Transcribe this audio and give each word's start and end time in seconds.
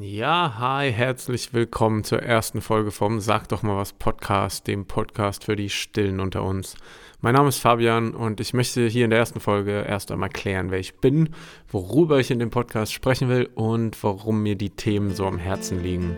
Ja, 0.00 0.54
hi, 0.56 0.92
herzlich 0.92 1.52
willkommen 1.52 2.04
zur 2.04 2.22
ersten 2.22 2.60
Folge 2.60 2.92
vom 2.92 3.18
Sag 3.18 3.48
doch 3.48 3.64
mal 3.64 3.76
was 3.76 3.92
Podcast, 3.92 4.68
dem 4.68 4.86
Podcast 4.86 5.42
für 5.42 5.56
die 5.56 5.70
Stillen 5.70 6.20
unter 6.20 6.44
uns. 6.44 6.76
Mein 7.20 7.34
Name 7.34 7.48
ist 7.48 7.58
Fabian 7.58 8.14
und 8.14 8.38
ich 8.38 8.54
möchte 8.54 8.86
hier 8.86 9.06
in 9.06 9.10
der 9.10 9.18
ersten 9.18 9.40
Folge 9.40 9.84
erst 9.88 10.12
einmal 10.12 10.28
klären, 10.28 10.70
wer 10.70 10.78
ich 10.78 10.94
bin, 11.00 11.30
worüber 11.68 12.20
ich 12.20 12.30
in 12.30 12.38
dem 12.38 12.50
Podcast 12.50 12.92
sprechen 12.92 13.28
will 13.28 13.50
und 13.56 14.00
warum 14.04 14.40
mir 14.40 14.54
die 14.54 14.70
Themen 14.70 15.12
so 15.12 15.26
am 15.26 15.36
Herzen 15.36 15.82
liegen. 15.82 16.16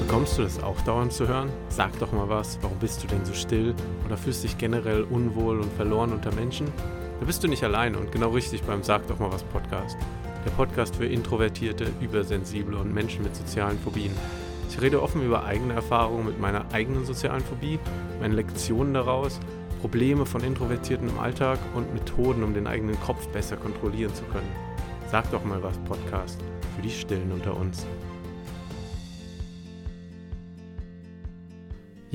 Bekommst 0.00 0.36
du 0.36 0.42
das 0.42 0.62
auch 0.62 0.78
dauernd 0.82 1.14
zu 1.14 1.26
hören? 1.26 1.48
Sag 1.70 1.98
doch 1.98 2.12
mal 2.12 2.28
was, 2.28 2.58
warum 2.60 2.78
bist 2.78 3.02
du 3.02 3.06
denn 3.06 3.24
so 3.24 3.32
still 3.32 3.74
oder 4.04 4.18
fühlst 4.18 4.44
dich 4.44 4.58
generell 4.58 5.04
unwohl 5.04 5.60
und 5.60 5.72
verloren 5.72 6.12
unter 6.12 6.34
Menschen? 6.34 6.70
Da 7.18 7.24
bist 7.24 7.42
du 7.42 7.48
nicht 7.48 7.64
alleine 7.64 7.98
und 7.98 8.12
genau 8.12 8.30
richtig 8.30 8.62
beim 8.62 8.82
Sag 8.82 9.06
doch 9.06 9.18
mal 9.18 9.32
was 9.32 9.42
Podcast. 9.42 9.96
Der 10.44 10.50
Podcast 10.50 10.96
für 10.96 11.06
Introvertierte, 11.06 11.86
Übersensible 12.00 12.76
und 12.76 12.92
Menschen 12.92 13.22
mit 13.22 13.34
sozialen 13.34 13.78
Phobien. 13.78 14.12
Ich 14.68 14.80
rede 14.80 15.02
offen 15.02 15.24
über 15.24 15.44
eigene 15.44 15.72
Erfahrungen 15.72 16.26
mit 16.26 16.38
meiner 16.38 16.66
eigenen 16.72 17.06
sozialen 17.06 17.42
Phobie, 17.42 17.78
meine 18.20 18.34
Lektionen 18.34 18.92
daraus, 18.92 19.40
Probleme 19.80 20.26
von 20.26 20.44
Introvertierten 20.44 21.08
im 21.08 21.18
Alltag 21.18 21.58
und 21.74 21.92
Methoden, 21.94 22.42
um 22.42 22.52
den 22.52 22.66
eigenen 22.66 23.00
Kopf 23.00 23.26
besser 23.28 23.56
kontrollieren 23.56 24.14
zu 24.14 24.24
können. 24.24 24.50
Sag 25.10 25.30
doch 25.30 25.44
mal 25.44 25.62
was 25.62 25.78
Podcast 25.78 26.38
für 26.74 26.82
die 26.82 26.90
Stillen 26.90 27.32
unter 27.32 27.56
uns. 27.56 27.86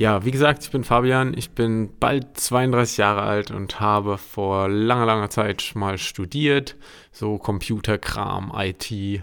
Ja, 0.02 0.24
wie 0.24 0.32
gesagt, 0.32 0.64
ich 0.64 0.72
bin 0.72 0.82
Fabian, 0.82 1.32
ich 1.32 1.52
bin 1.52 1.88
bald 2.00 2.36
32 2.36 2.96
Jahre 2.96 3.22
alt 3.22 3.52
und 3.52 3.78
habe 3.78 4.18
vor 4.18 4.68
langer, 4.68 5.06
langer 5.06 5.30
Zeit 5.30 5.70
mal 5.76 5.96
studiert, 5.96 6.74
so 7.12 7.38
Computerkram, 7.38 8.52
IT 8.52 9.22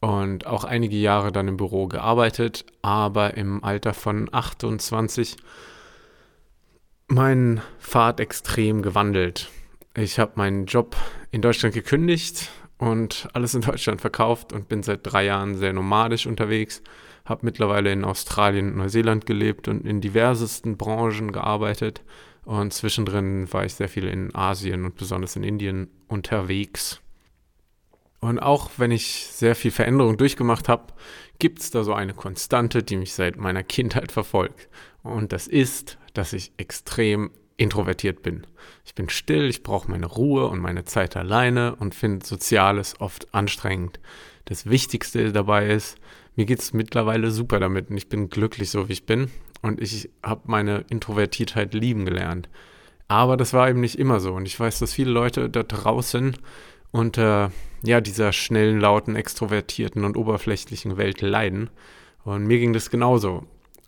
und 0.00 0.44
auch 0.44 0.64
einige 0.64 0.96
Jahre 0.96 1.30
dann 1.30 1.46
im 1.46 1.56
Büro 1.56 1.86
gearbeitet, 1.86 2.66
aber 2.82 3.36
im 3.36 3.62
Alter 3.62 3.94
von 3.94 4.28
28 4.32 5.36
meinen 7.06 7.60
Pfad 7.78 8.18
extrem 8.18 8.82
gewandelt. 8.82 9.50
Ich 9.96 10.18
habe 10.18 10.32
meinen 10.34 10.66
Job 10.66 10.96
in 11.30 11.42
Deutschland 11.42 11.76
gekündigt 11.76 12.50
und 12.76 13.28
alles 13.34 13.54
in 13.54 13.60
Deutschland 13.60 14.00
verkauft 14.00 14.52
und 14.52 14.68
bin 14.68 14.82
seit 14.82 15.02
drei 15.04 15.26
Jahren 15.26 15.54
sehr 15.54 15.72
nomadisch 15.72 16.26
unterwegs 16.26 16.82
habe 17.24 17.44
mittlerweile 17.44 17.92
in 17.92 18.04
Australien 18.04 18.72
und 18.72 18.76
Neuseeland 18.78 19.26
gelebt 19.26 19.68
und 19.68 19.86
in 19.86 20.00
diversesten 20.00 20.76
Branchen 20.76 21.32
gearbeitet. 21.32 22.02
Und 22.44 22.72
zwischendrin 22.72 23.52
war 23.52 23.64
ich 23.64 23.74
sehr 23.74 23.88
viel 23.88 24.08
in 24.08 24.34
Asien 24.34 24.84
und 24.84 24.96
besonders 24.96 25.36
in 25.36 25.44
Indien 25.44 25.88
unterwegs. 26.08 27.00
Und 28.20 28.38
auch 28.38 28.70
wenn 28.76 28.90
ich 28.90 29.26
sehr 29.26 29.54
viel 29.54 29.70
Veränderung 29.70 30.16
durchgemacht 30.16 30.68
habe, 30.68 30.92
gibt 31.38 31.60
es 31.60 31.70
da 31.70 31.82
so 31.82 31.92
eine 31.92 32.14
Konstante, 32.14 32.82
die 32.82 32.96
mich 32.96 33.14
seit 33.14 33.36
meiner 33.36 33.64
Kindheit 33.64 34.12
verfolgt. 34.12 34.68
Und 35.02 35.32
das 35.32 35.48
ist, 35.48 35.98
dass 36.14 36.32
ich 36.32 36.52
extrem 36.56 37.30
introvertiert 37.56 38.22
bin. 38.22 38.46
Ich 38.84 38.94
bin 38.94 39.08
still, 39.08 39.48
ich 39.48 39.62
brauche 39.62 39.90
meine 39.90 40.06
Ruhe 40.06 40.46
und 40.48 40.60
meine 40.60 40.84
Zeit 40.84 41.16
alleine 41.16 41.76
und 41.76 41.94
finde 41.94 42.24
Soziales 42.24 43.00
oft 43.00 43.32
anstrengend. 43.34 44.00
Das 44.46 44.66
Wichtigste 44.66 45.32
dabei 45.32 45.68
ist, 45.68 45.96
mir 46.34 46.46
geht 46.46 46.60
es 46.60 46.72
mittlerweile 46.72 47.30
super 47.30 47.60
damit 47.60 47.90
und 47.90 47.96
ich 47.96 48.08
bin 48.08 48.30
glücklich 48.30 48.70
so, 48.70 48.88
wie 48.88 48.94
ich 48.94 49.06
bin. 49.06 49.30
Und 49.60 49.80
ich 49.80 50.10
habe 50.22 50.42
meine 50.46 50.84
Introvertiertheit 50.88 51.74
lieben 51.74 52.04
gelernt. 52.04 52.48
Aber 53.06 53.36
das 53.36 53.52
war 53.52 53.68
eben 53.68 53.80
nicht 53.80 53.98
immer 53.98 54.18
so. 54.18 54.32
Und 54.32 54.46
ich 54.46 54.58
weiß, 54.58 54.78
dass 54.78 54.94
viele 54.94 55.10
Leute 55.10 55.50
da 55.50 55.62
draußen 55.62 56.36
unter 56.90 57.52
ja, 57.84 58.00
dieser 58.00 58.32
schnellen, 58.32 58.80
lauten, 58.80 59.16
extrovertierten 59.16 60.04
und 60.04 60.16
oberflächlichen 60.16 60.96
Welt 60.96 61.20
leiden. 61.20 61.70
Und 62.24 62.46
mir 62.46 62.58
ging 62.58 62.72
das 62.72 62.90
genauso. 62.90 63.44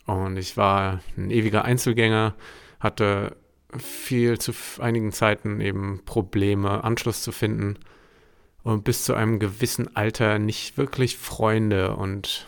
Und 0.06 0.36
ich 0.36 0.56
war 0.56 1.00
ein 1.16 1.30
ewiger 1.30 1.64
Einzelgänger, 1.64 2.34
hatte 2.80 3.36
viel 3.78 4.38
zu 4.38 4.52
einigen 4.78 5.12
Zeiten 5.12 5.60
eben 5.60 6.00
Probleme, 6.04 6.84
Anschluss 6.84 7.22
zu 7.22 7.32
finden 7.32 7.78
und 8.62 8.84
bis 8.84 9.04
zu 9.04 9.14
einem 9.14 9.38
gewissen 9.38 9.94
Alter 9.96 10.38
nicht 10.38 10.76
wirklich 10.76 11.16
Freunde 11.16 11.96
und 11.96 12.46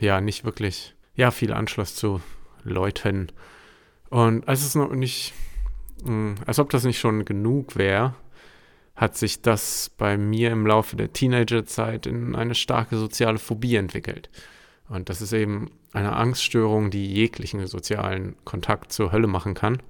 ja, 0.00 0.20
nicht 0.20 0.44
wirklich, 0.44 0.94
ja, 1.14 1.30
viel 1.30 1.52
Anschluss 1.52 1.94
zu 1.94 2.20
Leuten. 2.64 3.32
Und 4.10 4.46
als 4.48 4.64
es 4.64 4.74
noch 4.74 4.92
nicht, 4.92 5.34
hm, 6.04 6.36
als 6.46 6.58
ob 6.58 6.70
das 6.70 6.84
nicht 6.84 6.98
schon 6.98 7.24
genug 7.24 7.76
wäre, 7.76 8.14
hat 8.96 9.16
sich 9.16 9.42
das 9.42 9.92
bei 9.96 10.18
mir 10.18 10.50
im 10.50 10.66
Laufe 10.66 10.96
der 10.96 11.12
Teenagerzeit 11.12 12.06
in 12.06 12.34
eine 12.34 12.54
starke 12.54 12.96
soziale 12.96 13.38
Phobie 13.38 13.76
entwickelt. 13.76 14.28
Und 14.88 15.08
das 15.08 15.20
ist 15.20 15.32
eben 15.32 15.70
eine 15.92 16.16
Angststörung, 16.16 16.90
die 16.90 17.06
jeglichen 17.06 17.64
sozialen 17.66 18.34
Kontakt 18.44 18.92
zur 18.92 19.12
Hölle 19.12 19.28
machen 19.28 19.54
kann. 19.54 19.80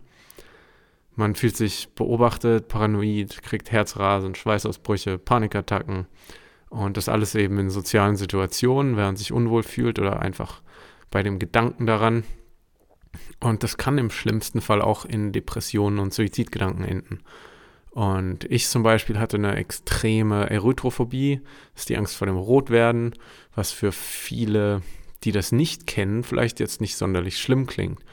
Man 1.19 1.35
fühlt 1.35 1.57
sich 1.57 1.89
beobachtet, 1.97 2.69
paranoid, 2.69 3.43
kriegt 3.43 3.73
Herzrasen, 3.73 4.37
Schweißausbrüche, 4.37 5.19
Panikattacken 5.19 6.07
und 6.71 6.97
das 6.97 7.09
alles 7.09 7.35
eben 7.35 7.59
in 7.59 7.71
sozialen 7.71 8.15
Situationen, 8.15 8.97
während 8.97 9.09
man 9.09 9.17
sich 9.17 9.33
unwohl 9.33 9.65
fühlt 9.65 9.99
oder 9.99 10.21
einfach 10.21 10.63
bei 11.11 11.25
dem 11.25 11.41
Gedanken 11.41 11.87
daran. 11.87 12.23
Und 13.41 13.65
das 13.65 13.77
kann 13.77 13.99
im 13.99 14.11
schlimmsten 14.11 14.61
Fall 14.61 14.81
auch 14.81 15.05
in 15.05 15.33
Depressionen 15.33 15.99
und 15.99 16.15
Suizidgedanken 16.15 16.85
enden. 16.85 17.19
Und 17.91 18.45
ich 18.45 18.69
zum 18.69 18.85
Beispiel 18.85 19.19
hatte 19.19 19.39
eine 19.39 19.57
extreme 19.57 20.49
Erythrophobie, 20.49 21.41
das 21.73 21.83
ist 21.83 21.89
die 21.89 21.97
Angst 21.97 22.15
vor 22.15 22.29
dem 22.29 22.37
Rotwerden, 22.37 23.13
was 23.57 23.73
für 23.73 23.91
viele, 23.91 24.83
die 25.25 25.33
das 25.33 25.51
nicht 25.51 25.89
kennen, 25.89 26.23
vielleicht 26.23 26.61
jetzt 26.61 26.81
nicht 26.81 26.97
sonderlich 26.97 27.39
schlimm 27.39 27.67
klingt. 27.67 28.05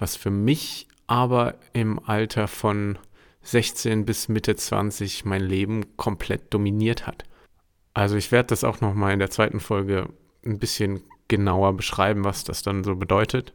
Was 0.00 0.16
für 0.16 0.30
mich 0.30 0.87
aber 1.08 1.56
im 1.72 1.98
Alter 1.98 2.46
von 2.46 2.98
16 3.42 4.04
bis 4.04 4.28
Mitte 4.28 4.54
20 4.54 5.24
mein 5.24 5.42
Leben 5.42 5.96
komplett 5.96 6.52
dominiert 6.54 7.06
hat. 7.06 7.24
Also 7.94 8.16
ich 8.16 8.30
werde 8.30 8.48
das 8.48 8.62
auch 8.62 8.80
nochmal 8.80 9.14
in 9.14 9.18
der 9.18 9.30
zweiten 9.30 9.58
Folge 9.58 10.08
ein 10.44 10.58
bisschen 10.58 11.02
genauer 11.26 11.76
beschreiben, 11.76 12.24
was 12.24 12.44
das 12.44 12.62
dann 12.62 12.84
so 12.84 12.94
bedeutet. 12.94 13.52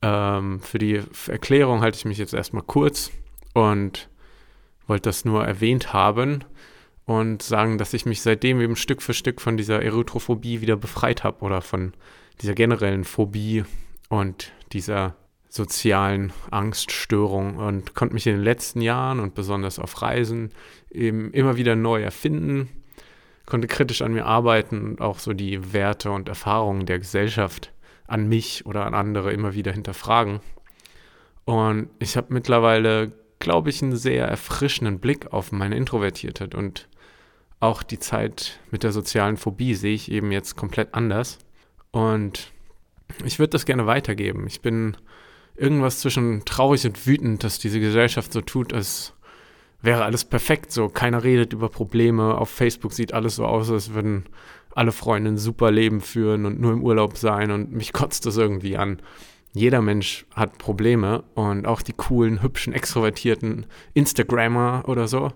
Ähm, 0.00 0.60
für 0.60 0.78
die 0.78 1.00
Erklärung 1.28 1.82
halte 1.82 1.98
ich 1.98 2.04
mich 2.04 2.18
jetzt 2.18 2.34
erstmal 2.34 2.64
kurz 2.64 3.10
und 3.54 4.08
wollte 4.86 5.08
das 5.10 5.24
nur 5.24 5.44
erwähnt 5.44 5.92
haben 5.92 6.44
und 7.04 7.42
sagen, 7.42 7.78
dass 7.78 7.94
ich 7.94 8.06
mich 8.06 8.22
seitdem 8.22 8.60
eben 8.60 8.76
Stück 8.76 9.02
für 9.02 9.14
Stück 9.14 9.40
von 9.40 9.56
dieser 9.56 9.82
Erythrophobie 9.82 10.60
wieder 10.60 10.76
befreit 10.76 11.22
habe 11.22 11.42
oder 11.42 11.60
von 11.60 11.92
dieser 12.40 12.54
generellen 12.54 13.04
Phobie 13.04 13.64
und 14.08 14.52
dieser 14.72 15.16
sozialen 15.52 16.32
Angststörung 16.50 17.56
und 17.56 17.94
konnte 17.94 18.14
mich 18.14 18.26
in 18.26 18.36
den 18.36 18.42
letzten 18.42 18.80
Jahren 18.80 19.20
und 19.20 19.34
besonders 19.34 19.78
auf 19.78 20.00
Reisen 20.00 20.50
eben 20.90 21.30
immer 21.32 21.58
wieder 21.58 21.76
neu 21.76 22.02
erfinden, 22.02 22.70
konnte 23.44 23.68
kritisch 23.68 24.00
an 24.00 24.14
mir 24.14 24.24
arbeiten 24.24 24.82
und 24.82 25.02
auch 25.02 25.18
so 25.18 25.34
die 25.34 25.74
Werte 25.74 26.10
und 26.10 26.30
Erfahrungen 26.30 26.86
der 26.86 26.98
Gesellschaft 26.98 27.70
an 28.06 28.30
mich 28.30 28.64
oder 28.64 28.86
an 28.86 28.94
andere 28.94 29.30
immer 29.34 29.52
wieder 29.52 29.72
hinterfragen. 29.72 30.40
Und 31.44 31.90
ich 31.98 32.16
habe 32.16 32.32
mittlerweile, 32.32 33.12
glaube 33.38 33.68
ich, 33.68 33.82
einen 33.82 33.96
sehr 33.96 34.26
erfrischenden 34.26 35.00
Blick 35.00 35.34
auf 35.34 35.52
meine 35.52 35.76
Introvertiertheit 35.76 36.54
und 36.54 36.88
auch 37.60 37.82
die 37.82 37.98
Zeit 37.98 38.58
mit 38.70 38.84
der 38.84 38.92
sozialen 38.92 39.36
Phobie 39.36 39.74
sehe 39.74 39.94
ich 39.94 40.10
eben 40.10 40.32
jetzt 40.32 40.56
komplett 40.56 40.94
anders. 40.94 41.38
Und 41.90 42.52
ich 43.22 43.38
würde 43.38 43.50
das 43.50 43.66
gerne 43.66 43.86
weitergeben. 43.86 44.46
Ich 44.46 44.62
bin 44.62 44.96
irgendwas 45.56 46.00
zwischen 46.00 46.44
traurig 46.44 46.84
und 46.86 47.06
wütend, 47.06 47.44
dass 47.44 47.58
diese 47.58 47.80
Gesellschaft 47.80 48.32
so 48.32 48.40
tut, 48.40 48.72
als 48.72 49.14
wäre 49.80 50.04
alles 50.04 50.24
perfekt. 50.24 50.72
So, 50.72 50.88
keiner 50.88 51.24
redet 51.24 51.52
über 51.52 51.68
Probleme. 51.68 52.36
Auf 52.36 52.50
Facebook 52.50 52.92
sieht 52.92 53.14
alles 53.14 53.36
so 53.36 53.46
aus, 53.46 53.70
als 53.70 53.94
würden 53.94 54.24
alle 54.74 54.92
Freunde 54.92 55.30
ein 55.32 55.38
super 55.38 55.70
Leben 55.70 56.00
führen 56.00 56.46
und 56.46 56.60
nur 56.60 56.72
im 56.72 56.82
Urlaub 56.82 57.16
sein 57.16 57.50
und 57.50 57.72
mich 57.72 57.92
kotzt 57.92 58.24
das 58.26 58.36
irgendwie 58.36 58.76
an. 58.76 59.02
Jeder 59.52 59.82
Mensch 59.82 60.24
hat 60.34 60.56
Probleme 60.56 61.24
und 61.34 61.66
auch 61.66 61.82
die 61.82 61.92
coolen, 61.92 62.42
hübschen, 62.42 62.72
extrovertierten 62.72 63.66
Instagrammer 63.92 64.84
oder 64.86 65.08
so 65.08 65.32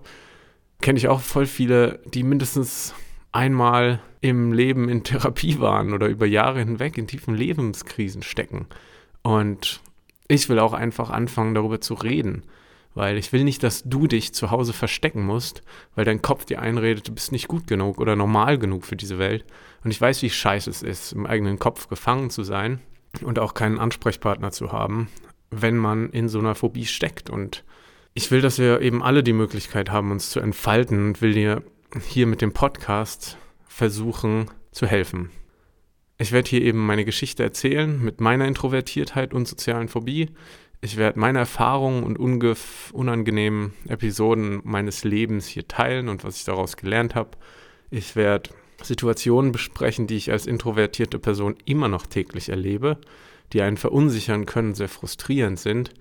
kenne 0.81 0.97
ich 0.97 1.07
auch 1.07 1.21
voll 1.21 1.45
viele, 1.45 1.99
die 2.05 2.23
mindestens 2.23 2.93
einmal 3.31 3.99
im 4.21 4.53
Leben 4.53 4.89
in 4.89 5.03
Therapie 5.03 5.59
waren 5.59 5.93
oder 5.93 6.07
über 6.07 6.25
Jahre 6.25 6.59
hinweg 6.59 6.97
in 6.97 7.07
tiefen 7.07 7.35
Lebenskrisen 7.35 8.23
stecken. 8.23 8.67
Und 9.21 9.81
ich 10.27 10.49
will 10.49 10.59
auch 10.59 10.73
einfach 10.73 11.09
anfangen, 11.09 11.53
darüber 11.53 11.81
zu 11.81 11.93
reden. 11.93 12.43
Weil 12.93 13.17
ich 13.17 13.31
will 13.31 13.43
nicht, 13.43 13.61
dass 13.61 13.83
du 13.83 14.07
dich 14.07 14.33
zu 14.33 14.49
Hause 14.49 14.73
verstecken 14.73 15.23
musst, 15.23 15.61
weil 15.93 16.03
dein 16.03 16.23
Kopf 16.23 16.45
dir 16.45 16.61
einredet, 16.61 17.07
du 17.07 17.13
bist 17.13 17.31
nicht 17.31 17.47
gut 17.47 17.67
genug 17.67 17.99
oder 17.99 18.15
normal 18.15 18.57
genug 18.57 18.85
für 18.85 18.95
diese 18.95 19.19
Welt. 19.19 19.45
Und 19.83 19.91
ich 19.91 20.01
weiß, 20.01 20.23
wie 20.23 20.31
scheiße 20.31 20.69
es 20.69 20.81
ist, 20.81 21.11
im 21.11 21.27
eigenen 21.27 21.59
Kopf 21.59 21.89
gefangen 21.89 22.31
zu 22.31 22.43
sein 22.43 22.79
und 23.21 23.37
auch 23.37 23.53
keinen 23.53 23.77
Ansprechpartner 23.77 24.51
zu 24.51 24.71
haben, 24.71 25.09
wenn 25.51 25.77
man 25.77 26.09
in 26.09 26.27
so 26.27 26.39
einer 26.39 26.55
Phobie 26.55 26.85
steckt. 26.85 27.29
Und 27.29 27.63
ich 28.15 28.31
will, 28.31 28.41
dass 28.41 28.57
wir 28.57 28.81
eben 28.81 29.03
alle 29.03 29.21
die 29.21 29.33
Möglichkeit 29.33 29.91
haben, 29.91 30.11
uns 30.11 30.31
zu 30.31 30.39
entfalten 30.39 31.09
und 31.09 31.21
will 31.21 31.33
dir 31.33 31.61
hier 32.07 32.25
mit 32.25 32.41
dem 32.41 32.51
Podcast 32.51 33.37
versuchen 33.67 34.49
zu 34.71 34.87
helfen. 34.87 35.29
Ich 36.19 36.31
werde 36.31 36.49
hier 36.49 36.61
eben 36.61 36.83
meine 36.83 37.05
Geschichte 37.05 37.43
erzählen 37.43 38.03
mit 38.03 38.21
meiner 38.21 38.47
Introvertiertheit 38.47 39.33
und 39.33 39.47
sozialen 39.47 39.87
Phobie. 39.87 40.31
Ich 40.81 40.97
werde 40.97 41.19
meine 41.19 41.39
Erfahrungen 41.39 42.03
und 42.03 42.17
unangenehmen 42.17 43.73
Episoden 43.87 44.61
meines 44.63 45.03
Lebens 45.03 45.45
hier 45.45 45.67
teilen 45.67 46.09
und 46.09 46.23
was 46.23 46.37
ich 46.37 46.43
daraus 46.45 46.75
gelernt 46.75 47.13
habe. 47.13 47.31
Ich 47.91 48.15
werde 48.15 48.49
Situationen 48.81 49.51
besprechen, 49.51 50.07
die 50.07 50.17
ich 50.17 50.31
als 50.31 50.47
introvertierte 50.47 51.19
Person 51.19 51.55
immer 51.65 51.87
noch 51.87 52.07
täglich 52.07 52.49
erlebe, 52.49 52.97
die 53.53 53.61
einen 53.61 53.77
verunsichern 53.77 54.45
können, 54.45 54.73
sehr 54.73 54.89
frustrierend 54.89 55.59
sind, 55.59 55.91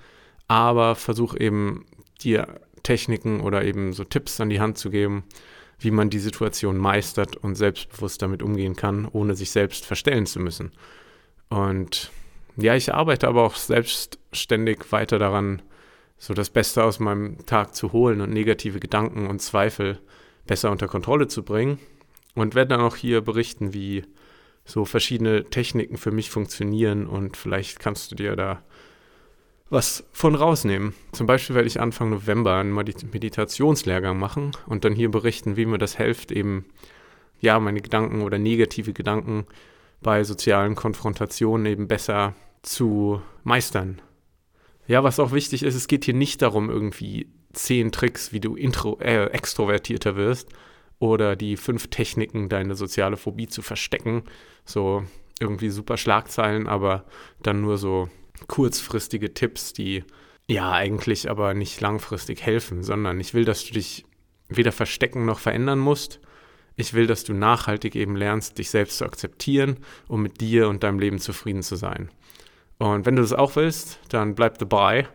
aber 0.48 0.94
versuche 0.94 1.38
eben 1.40 1.84
dir 2.22 2.60
Techniken 2.82 3.40
oder 3.40 3.64
eben 3.64 3.92
so 3.92 4.04
Tipps 4.04 4.40
an 4.40 4.48
die 4.48 4.60
Hand 4.60 4.78
zu 4.78 4.90
geben, 4.90 5.24
wie 5.78 5.90
man 5.90 6.10
die 6.10 6.18
Situation 6.18 6.76
meistert 6.76 7.36
und 7.36 7.54
selbstbewusst 7.54 8.22
damit 8.22 8.42
umgehen 8.42 8.76
kann, 8.76 9.06
ohne 9.06 9.34
sich 9.34 9.50
selbst 9.50 9.84
verstellen 9.84 10.26
zu 10.26 10.40
müssen. 10.40 10.72
Und 11.48 12.10
ja, 12.56 12.74
ich 12.74 12.94
arbeite 12.94 13.28
aber 13.28 13.42
auch 13.42 13.56
selbstständig 13.56 14.90
weiter 14.90 15.18
daran, 15.18 15.62
so 16.18 16.32
das 16.32 16.48
Beste 16.48 16.82
aus 16.82 16.98
meinem 16.98 17.44
Tag 17.44 17.74
zu 17.74 17.92
holen 17.92 18.20
und 18.22 18.30
negative 18.30 18.80
Gedanken 18.80 19.26
und 19.26 19.42
Zweifel 19.42 20.00
besser 20.46 20.70
unter 20.70 20.88
Kontrolle 20.88 21.28
zu 21.28 21.42
bringen. 21.42 21.78
Und 22.34 22.54
werde 22.54 22.70
dann 22.70 22.80
auch 22.80 22.96
hier 22.96 23.22
berichten, 23.22 23.72
wie 23.72 24.04
so 24.66 24.84
verschiedene 24.84 25.44
Techniken 25.44 25.96
für 25.96 26.10
mich 26.10 26.30
funktionieren 26.30 27.06
und 27.06 27.36
vielleicht 27.36 27.78
kannst 27.78 28.10
du 28.10 28.16
dir 28.16 28.36
da 28.36 28.62
was 29.68 30.04
von 30.12 30.34
rausnehmen. 30.34 30.94
Zum 31.12 31.26
Beispiel 31.26 31.56
werde 31.56 31.68
ich 31.68 31.80
Anfang 31.80 32.10
November 32.10 32.56
einen 32.56 32.72
Meditationslehrgang 32.72 34.18
machen 34.18 34.52
und 34.66 34.84
dann 34.84 34.94
hier 34.94 35.10
berichten, 35.10 35.56
wie 35.56 35.66
mir 35.66 35.78
das 35.78 35.96
hilft, 35.96 36.30
eben 36.30 36.66
ja 37.40 37.58
meine 37.58 37.80
Gedanken 37.80 38.22
oder 38.22 38.38
negative 38.38 38.92
Gedanken 38.92 39.46
bei 40.00 40.24
sozialen 40.24 40.74
Konfrontationen 40.74 41.66
eben 41.66 41.88
besser 41.88 42.34
zu 42.62 43.20
meistern. 43.44 44.00
Ja, 44.86 45.02
was 45.02 45.18
auch 45.18 45.32
wichtig 45.32 45.64
ist, 45.64 45.74
es 45.74 45.88
geht 45.88 46.04
hier 46.04 46.14
nicht 46.14 46.42
darum, 46.42 46.70
irgendwie 46.70 47.28
zehn 47.52 47.90
Tricks, 47.90 48.32
wie 48.32 48.40
du 48.40 48.54
intro, 48.54 48.98
äh, 49.00 49.26
extrovertierter 49.26 50.14
wirst 50.14 50.48
oder 50.98 51.34
die 51.34 51.56
fünf 51.56 51.88
Techniken, 51.88 52.48
deine 52.48 52.76
soziale 52.76 53.16
Phobie 53.16 53.48
zu 53.48 53.62
verstecken. 53.62 54.22
So 54.64 55.02
irgendwie 55.40 55.70
super 55.70 55.96
Schlagzeilen, 55.96 56.66
aber 56.66 57.04
dann 57.42 57.60
nur 57.60 57.78
so 57.78 58.08
kurzfristige 58.48 59.34
Tipps, 59.34 59.72
die 59.72 60.04
ja 60.48 60.70
eigentlich 60.70 61.30
aber 61.30 61.54
nicht 61.54 61.80
langfristig 61.80 62.42
helfen, 62.42 62.82
sondern 62.82 63.20
ich 63.20 63.34
will, 63.34 63.44
dass 63.44 63.64
du 63.64 63.74
dich 63.74 64.04
weder 64.48 64.72
verstecken 64.72 65.24
noch 65.24 65.40
verändern 65.40 65.78
musst. 65.78 66.20
Ich 66.76 66.94
will, 66.94 67.06
dass 67.06 67.24
du 67.24 67.32
nachhaltig 67.32 67.96
eben 67.96 68.16
lernst, 68.16 68.58
dich 68.58 68.70
selbst 68.70 68.98
zu 68.98 69.04
akzeptieren, 69.04 69.78
um 70.08 70.22
mit 70.22 70.40
dir 70.40 70.68
und 70.68 70.82
deinem 70.82 70.98
Leben 70.98 71.18
zufrieden 71.18 71.62
zu 71.62 71.76
sein. 71.76 72.10
Und 72.78 73.06
wenn 73.06 73.16
du 73.16 73.22
das 73.22 73.32
auch 73.32 73.56
willst, 73.56 73.98
dann 74.10 74.34
bleib 74.34 74.58
dabei, 74.58 75.08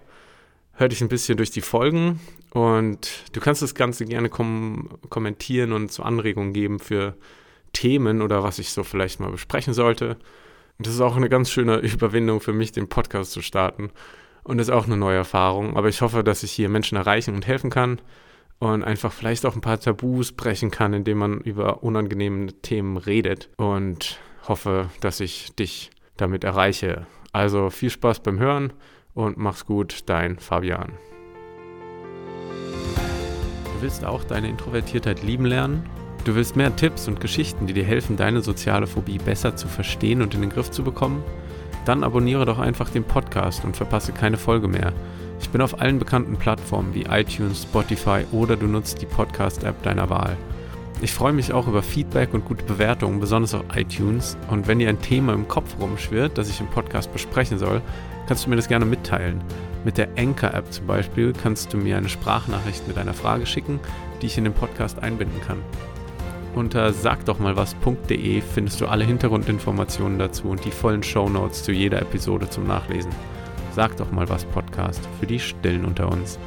hör 0.74 0.89
dich 0.89 1.01
ein 1.01 1.09
bisschen 1.09 1.38
durch 1.38 1.51
die 1.51 1.62
Folgen 1.62 2.19
und 2.50 3.24
du 3.33 3.39
kannst 3.39 3.62
das 3.62 3.75
Ganze 3.75 4.06
gerne 4.06 4.29
kom 4.29 4.89
kommentieren 5.09 5.71
und 5.71 5.91
zu 5.91 6.03
Anregungen 6.03 6.53
geben 6.53 6.79
für 6.79 7.15
Themen 7.71 8.21
oder 8.21 8.44
was 8.44 8.59
ich 8.59 8.71
so 8.71 8.83
vielleicht 8.83 9.19
mal 9.19 9.31
besprechen 9.31 9.74
sollte. 9.74 10.17
Das 10.83 10.93
ist 10.93 11.01
auch 11.01 11.15
eine 11.15 11.29
ganz 11.29 11.51
schöne 11.51 11.77
Überwindung 11.77 12.41
für 12.41 12.53
mich, 12.53 12.71
den 12.71 12.89
Podcast 12.89 13.31
zu 13.31 13.41
starten. 13.41 13.91
Und 14.43 14.57
das 14.57 14.69
ist 14.69 14.73
auch 14.73 14.85
eine 14.85 14.97
neue 14.97 15.17
Erfahrung. 15.17 15.77
Aber 15.77 15.89
ich 15.89 16.01
hoffe, 16.01 16.23
dass 16.23 16.43
ich 16.43 16.51
hier 16.51 16.69
Menschen 16.69 16.97
erreichen 16.97 17.35
und 17.35 17.45
helfen 17.45 17.69
kann 17.69 18.01
und 18.59 18.83
einfach 18.83 19.11
vielleicht 19.11 19.45
auch 19.45 19.55
ein 19.55 19.61
paar 19.61 19.79
Tabus 19.79 20.31
brechen 20.31 20.71
kann, 20.71 20.93
indem 20.93 21.19
man 21.19 21.39
über 21.39 21.83
unangenehme 21.83 22.47
Themen 22.61 22.97
redet. 22.97 23.49
Und 23.57 24.19
hoffe, 24.47 24.89
dass 25.01 25.19
ich 25.19 25.55
dich 25.55 25.91
damit 26.17 26.43
erreiche. 26.43 27.05
Also 27.31 27.69
viel 27.69 27.89
Spaß 27.89 28.21
beim 28.21 28.39
Hören 28.39 28.73
und 29.13 29.37
mach's 29.37 29.65
gut, 29.65 30.09
dein 30.09 30.39
Fabian. 30.39 30.93
Du 33.65 33.81
willst 33.81 34.03
auch 34.03 34.23
deine 34.23 34.49
Introvertiertheit 34.49 35.21
lieben 35.23 35.45
lernen? 35.45 36.00
Du 36.23 36.35
willst 36.35 36.56
mehr 36.56 36.75
Tipps 36.75 37.07
und 37.07 37.19
Geschichten, 37.19 37.65
die 37.65 37.73
dir 37.73 37.83
helfen, 37.83 38.15
deine 38.15 38.41
soziale 38.41 38.85
Phobie 38.85 39.18
besser 39.18 39.56
zu 39.56 39.68
verstehen 39.68 40.21
und 40.21 40.35
in 40.35 40.41
den 40.41 40.51
Griff 40.51 40.69
zu 40.69 40.83
bekommen? 40.83 41.23
Dann 41.85 42.03
abonniere 42.03 42.45
doch 42.45 42.59
einfach 42.59 42.91
den 42.91 43.03
Podcast 43.03 43.65
und 43.65 43.75
verpasse 43.75 44.12
keine 44.12 44.38
Folge 44.38 44.68
mehr. 44.68 44.94
Ich 45.39 45.50
bin 45.50 45.62
auf 45.62 45.81
allen 45.81 45.97
bekannten 45.97 46.38
Plattformen 46.38 46.94
wie 46.94 47.06
iTunes, 47.09 47.63
Spotify 47.63 48.23
oder 48.31 48.56
du 48.56 48.68
nutzt 48.68 49.01
die 49.01 49.07
Podcast-App 49.07 49.81
deiner 49.81 50.12
Wahl. 50.12 50.38
Ich 51.01 51.12
freue 51.12 51.33
mich 51.33 51.53
auch 51.53 51.68
über 51.68 51.81
Feedback 51.81 52.35
und 52.35 52.45
gute 52.45 52.65
Bewertungen, 52.65 53.19
besonders 53.19 53.56
auf 53.56 53.63
iTunes. 53.75 54.38
Und 54.51 54.67
wenn 54.67 54.77
dir 54.77 54.89
ein 54.89 55.01
Thema 55.01 55.33
im 55.33 55.47
Kopf 55.47 55.75
rumschwirrt, 55.79 56.38
das 56.38 56.51
ich 56.51 56.59
im 56.59 56.67
Podcast 56.67 57.12
besprechen 57.12 57.57
soll, 57.57 57.81
kannst 58.27 58.45
du 58.45 58.51
mir 58.51 58.57
das 58.57 58.67
gerne 58.67 58.85
mitteilen. 58.85 59.41
Mit 59.83 59.97
der 59.97 60.09
Anchor-App 60.15 60.71
zum 60.71 60.85
Beispiel 60.85 61.33
kannst 61.33 61.74
du 61.74 61.77
mir 61.77 61.97
eine 61.97 62.09
Sprachnachricht 62.09 62.88
mit 62.88 63.00
einer 63.00 63.15
Frage 63.15 63.47
schicken, 63.47 63.79
die 64.21 64.27
ich 64.27 64.38
in 64.38 64.44
den 64.44 64.53
Podcast 64.53 65.01
einbinden 65.01 65.41
kann. 65.41 65.57
Unter 66.53 66.92
sagdochmalwas.de 66.92 68.42
findest 68.42 68.81
du 68.81 68.88
alle 68.88 69.06
Hintergrundinformationen 69.06 70.19
dazu 70.19 70.50
und 70.50 70.65
die 70.65 70.71
vollen 70.71 71.01
Shownotes 71.01 71.63
zu 71.63 71.71
jeder 71.71 72.01
Episode 72.01 72.50
zum 72.50 72.68
Nachlesen. 72.68 73.12
Sag 73.74 73.95
doch 73.95 74.12
mal 74.12 74.27
was 74.27 74.44
Podcast 74.45 75.01
für 75.19 75.27
die 75.27 75.39
Stillen 75.39 75.86
unter 75.86 76.12
uns. 76.12 76.38